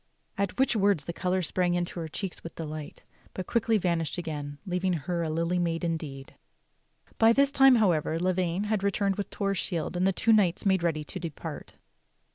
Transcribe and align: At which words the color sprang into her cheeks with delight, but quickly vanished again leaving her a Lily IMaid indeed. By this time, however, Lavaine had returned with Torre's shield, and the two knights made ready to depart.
At 0.35 0.57
which 0.57 0.75
words 0.75 1.05
the 1.05 1.13
color 1.13 1.43
sprang 1.43 1.75
into 1.75 1.99
her 1.99 2.07
cheeks 2.07 2.43
with 2.43 2.55
delight, 2.55 3.03
but 3.35 3.45
quickly 3.45 3.77
vanished 3.77 4.17
again 4.17 4.57
leaving 4.65 4.93
her 4.93 5.21
a 5.21 5.29
Lily 5.29 5.59
IMaid 5.59 5.83
indeed. 5.83 6.33
By 7.19 7.33
this 7.33 7.51
time, 7.51 7.75
however, 7.75 8.17
Lavaine 8.19 8.63
had 8.63 8.81
returned 8.81 9.17
with 9.17 9.29
Torre's 9.29 9.59
shield, 9.59 9.95
and 9.95 10.07
the 10.07 10.11
two 10.11 10.33
knights 10.33 10.65
made 10.65 10.81
ready 10.81 11.03
to 11.03 11.19
depart. 11.19 11.73